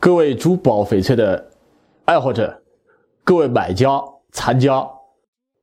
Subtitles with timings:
[0.00, 1.50] 各位珠宝翡翠的
[2.04, 2.62] 爱好者，
[3.24, 4.00] 各位买家、
[4.30, 4.88] 藏家、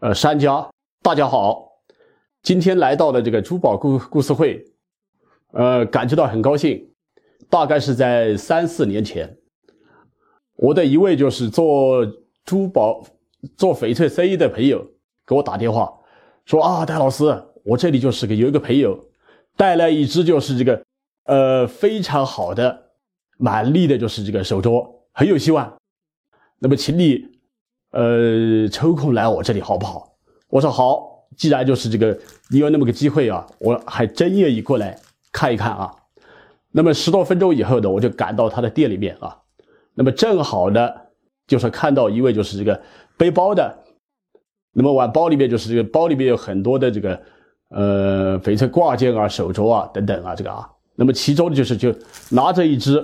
[0.00, 0.66] 呃商家，
[1.02, 1.70] 大家好！
[2.42, 4.64] 今天来到了这个珠宝故故事会，
[5.52, 6.82] 呃，感觉到很高兴。
[7.50, 9.36] 大概是在三四年前，
[10.56, 12.02] 我的一位就是做
[12.46, 13.04] 珠宝、
[13.58, 14.82] 做翡翠生意的朋友
[15.26, 15.92] 给我打电话，
[16.46, 17.24] 说啊，戴老师，
[17.64, 18.98] 我这里就是个有一个朋友
[19.58, 20.82] 带来一只就是这个
[21.24, 22.91] 呃非常好的。
[23.42, 25.76] 满力的就是这个手镯很有希望，
[26.60, 27.26] 那么请你，
[27.90, 30.14] 呃，抽空来我这里好不好？
[30.48, 32.16] 我说好，既然就是这个
[32.50, 34.96] 你有那么个机会啊，我还真愿意过来
[35.32, 35.92] 看一看啊。
[36.70, 39.36] 那么十多分钟以后呢，我就赶到他的店里面啊，
[39.94, 40.88] 那么正好呢，
[41.48, 42.80] 就是看到一位就是这个
[43.16, 43.76] 背包的，
[44.72, 47.20] 那么往包里面就是这个包里面有很多的这个
[47.70, 51.92] 呃翡翠挂件啊、手镯啊等等啊，这个啊，那么其中就是就
[52.30, 53.02] 拿着一只。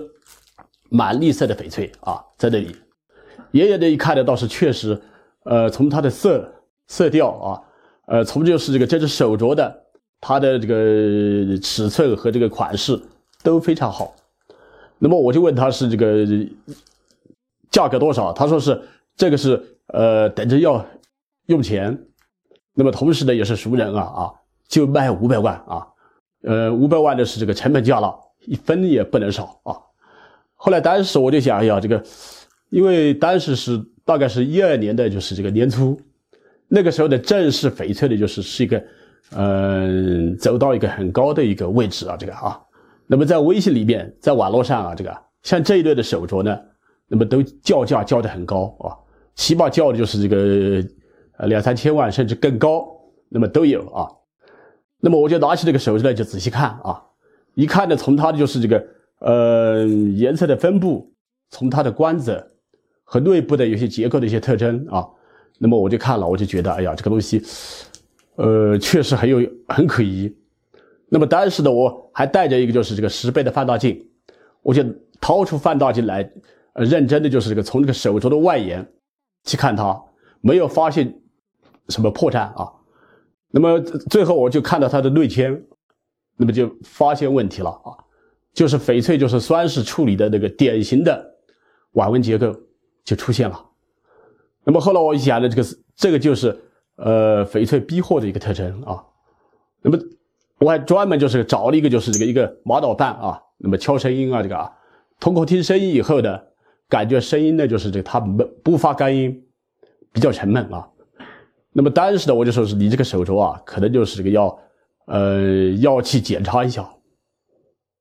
[0.89, 2.75] 满绿色的翡翠啊，在那里，
[3.53, 5.01] 远远的一看呢，倒是确实，
[5.45, 6.51] 呃，从它的色
[6.87, 7.63] 色调啊，
[8.07, 9.85] 呃，从就是这个这只手镯的
[10.21, 13.01] 它的这个尺寸和这个款式
[13.43, 14.15] 都非常好。
[14.99, 16.27] 那么我就问他是这个
[17.71, 18.83] 价格多少，他说是
[19.15, 20.85] 这个是呃等着要
[21.47, 21.97] 用钱，
[22.75, 24.33] 那么同时呢也是熟人啊啊，
[24.67, 25.87] 就卖五百万啊，
[26.43, 29.77] 呃五百万的是这个成本价了，一分也不能少啊。
[30.61, 32.03] 后来当时我就想，哎呀，这个，
[32.69, 35.97] 因为当时是大概是一二年的，就是这个年初，
[36.67, 38.83] 那个时候的正式翡翠的，就是是一个，
[39.37, 42.61] 嗯，走到一个很高的一个位置啊，这个啊，
[43.07, 46.59] 那么在微信里面，在网络上啊，这个像这一类的手镯呢，
[47.07, 48.99] 那么都叫价叫的很高啊，
[49.37, 50.85] 起码叫的就是这个，
[51.37, 52.85] 呃，两三千万甚至更高，
[53.29, 54.11] 那么都有啊，
[54.99, 57.01] 那么我就拿起这个手镯来就仔细看啊，
[57.55, 58.85] 一看呢，从它的就是这个。
[59.21, 61.13] 呃，颜色的分布，
[61.51, 62.47] 从它的光泽
[63.05, 65.09] 和内部的有些结构的一些特征啊，
[65.59, 67.43] 那么我就看了，我就觉得，哎呀，这个东西，
[68.37, 69.39] 呃，确实很有
[69.69, 70.33] 很可疑。
[71.09, 74.09] 那么当时呢，我还带着一个就是这个十倍的放大镜，
[74.63, 74.85] 我就
[75.21, 76.31] 掏出放大镜来，
[76.75, 78.87] 呃，认真的就是这个从这个手镯的外沿
[79.45, 80.01] 去看它，
[80.41, 81.13] 没有发现
[81.89, 82.71] 什么破绽啊。
[83.51, 85.61] 那么最后我就看到它的内圈，
[86.37, 87.97] 那么就发现问题了啊。
[88.59, 91.35] 就是翡翠，就是酸蚀处理的那个典型的
[91.93, 92.53] 网纹结构
[93.05, 93.65] 就出现了。
[94.65, 96.61] 那么后来我一想，这个这个就是
[96.97, 99.01] 呃翡翠逼货的一个特征啊。
[99.81, 99.97] 那么
[100.59, 104.73] 我还专门就是找了一个就是这个一个玛瑙棒啊，那么敲声音啊这个啊，
[105.21, 106.37] 通过听声音以后呢，
[106.89, 109.41] 感觉声音呢就是这个它不不发干音，
[110.11, 110.85] 比较沉闷啊。
[111.73, 114.59] 那么当时呢我就说是你这个手镯啊，可能就是这个要
[115.07, 116.85] 呃要去检查一下。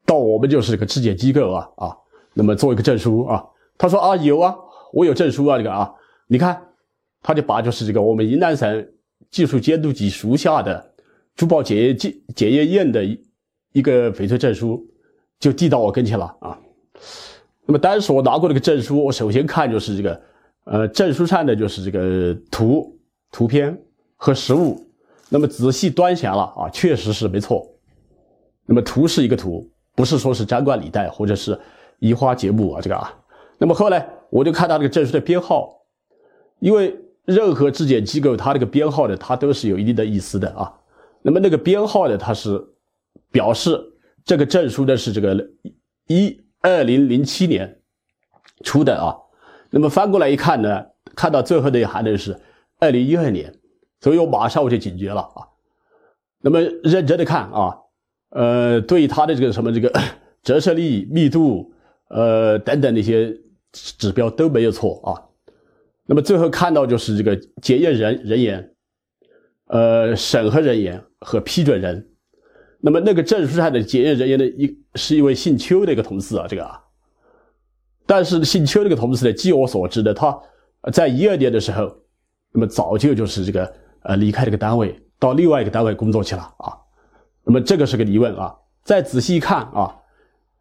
[0.08, 1.98] 到我们就是这个质检机构啊啊，
[2.34, 3.46] 那么做一个证书啊。
[3.78, 4.56] 他说啊有啊，
[4.94, 5.94] 我有证书啊这个啊，
[6.28, 6.60] 你看，
[7.22, 8.88] 他就把就是这个我们云南省
[9.30, 10.94] 技术监督局属下的
[11.36, 13.04] 珠宝检验检检验院的
[13.74, 14.82] 一个翡翠证书，
[15.40, 16.58] 就递到我跟前了啊。
[17.66, 20.22] 那么当时我拿过这个证书，我首先看就是这个
[20.64, 22.98] 呃证书上的就是这个图
[23.30, 23.78] 图片
[24.16, 24.82] 和实物，
[25.28, 27.70] 那么仔细端详了啊，确实是没错。
[28.66, 29.70] 那么图是一个图。
[29.98, 31.60] 不是说是张冠李戴或者是
[31.98, 33.12] 移花接木啊，这个啊，
[33.58, 35.82] 那么后来我就看到这个证书的编号，
[36.60, 40.72] 因为任何质检机构它这个编号的它都是有一定的意思的啊。
[41.24, 42.64] 那么那个编号呢，它是
[43.32, 43.84] 表示
[44.24, 45.50] 这个证书呢是这个
[46.06, 47.80] 一二零零七年
[48.64, 49.18] 出的啊。
[49.72, 50.86] 那么翻过来一看呢，
[51.16, 52.40] 看到最后的一行呢是
[52.78, 53.52] 二零一二年，
[54.00, 55.48] 所以我马上我就警觉了啊。
[56.42, 57.80] 那么认真的看啊。
[58.30, 59.92] 呃，对它的这个什么这个
[60.44, 61.74] 折射力、密度，
[62.10, 63.36] 呃等等那些
[63.72, 65.10] 指标都没有错啊。
[66.06, 68.74] 那么最后看到就是这个检验人人员、
[69.68, 72.08] 呃审核人员和批准人。
[72.80, 76.80] 那么那个证书上的检验人员的一是一位姓邱的一个同事啊，这个啊。
[78.06, 80.38] 但是姓邱这个同事呢，据我所知的，他
[80.94, 81.94] 在一二年的时候，
[82.54, 83.74] 那么早就就是这个
[84.04, 86.72] 呃离开这个单位，到另外一个单位工作去了啊。
[87.48, 88.54] 那么这个是个疑问啊！
[88.84, 89.96] 再仔细一看啊，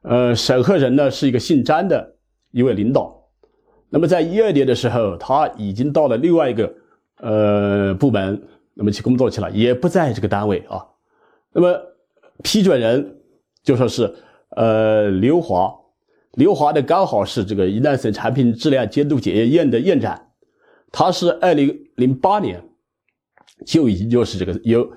[0.03, 2.15] 呃，审核人呢是一个姓张的
[2.53, 3.29] 一位领导。
[3.91, 6.73] 那么在一二年的时候，他已经到了另外一个
[7.17, 8.41] 呃部门，
[8.73, 10.87] 那么去工作去了，也不在这个单位啊。
[11.53, 11.77] 那么
[12.44, 13.19] 批准人
[13.65, 14.15] 就说是
[14.50, 15.75] 呃刘华，
[16.35, 20.29] 刘华呢刚好是这个云南省产品质量监督检验院的院长，
[20.93, 22.62] 他是二零零八年
[23.67, 24.88] 就已经就是这个由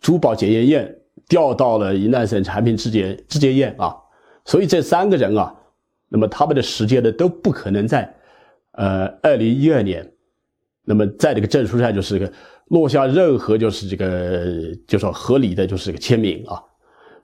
[0.00, 0.92] 珠宝检验院。
[1.28, 3.96] 调到了云南省产品质检质检院啊，
[4.44, 5.54] 所以这三个人啊，
[6.08, 8.14] 那么他们的时间呢都不可能在，
[8.72, 10.08] 呃，二零一二年，
[10.84, 12.32] 那么在这个证书上就是个
[12.68, 14.44] 落下任何就是这个
[14.86, 16.62] 就说合理的就是个签名啊，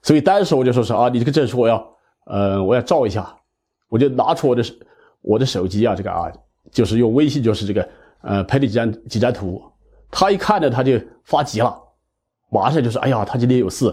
[0.01, 1.95] 所以当时我就说是啊，你这个证书我要，
[2.25, 3.33] 呃，我要照一下，
[3.87, 4.63] 我就拿出我的
[5.21, 6.31] 我的手机啊，这个啊，
[6.71, 7.89] 就是用微信就是这个
[8.21, 9.61] 呃拍了几张几张图，
[10.11, 11.77] 他一看呢他就发急了，
[12.53, 13.91] 马上就说哎呀，他今天有事，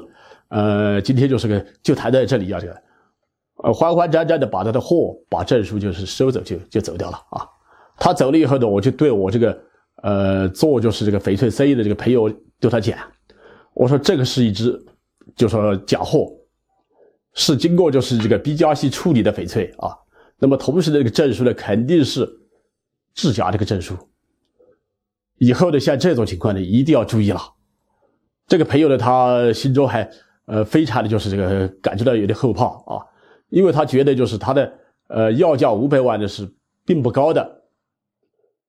[0.48, 2.82] 呃，今天就是个就谈在这里啊，这个。
[3.62, 7.46] 呃，慌慌张张的把他的货、把证书就是收走，就就走掉了啊。
[7.98, 9.62] 他走了以后呢，我就对我这个
[10.02, 12.26] 呃做就是这个翡翠生意的这个朋友
[12.58, 12.96] 对他讲，
[13.74, 14.82] 我说这个是一只，
[15.36, 16.32] 就说假货，
[17.34, 19.92] 是经过就是这个 B 加 C 处理的翡翠啊。
[20.38, 22.26] 那么同时的这个证书呢，肯定是
[23.12, 23.94] 制假这个证书。
[25.36, 27.40] 以后呢，像这种情况呢，一定要注意了。
[28.50, 30.10] 这个朋友呢，他心中还
[30.46, 32.98] 呃非常的就是这个感觉到有点后怕啊。
[33.48, 34.72] 因为他觉得就是他的
[35.06, 36.52] 呃要价五百万的是
[36.84, 37.62] 并不高的，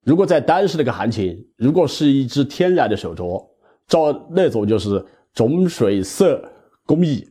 [0.03, 3.43] 如果在当时那个行情，如果是一只天然的手镯，
[3.87, 6.47] 照那种就是种水色
[6.85, 7.27] 工艺，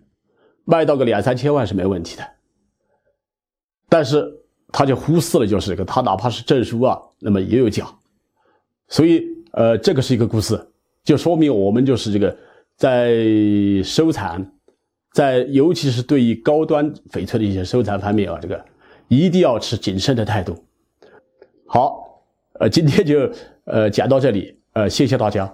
[0.65, 2.25] 卖到个两三千万是没问题的。
[3.89, 4.29] 但是
[4.73, 7.87] 他就忽视了就是这个，他哪怕是证书啊，那么也有假，
[8.89, 10.70] 所以呃这个是一个故事，
[11.05, 12.37] 就说明我们就是这个
[12.77, 13.15] 在
[13.85, 14.45] 收藏。
[15.13, 18.65] 在尤其是对于高端翡翠的一些收藏方面啊，这个
[19.09, 20.57] 一定要持谨慎的态度。
[21.67, 22.23] 好，
[22.61, 23.29] 呃，今天就
[23.65, 25.53] 呃讲到这里，呃，谢谢大家。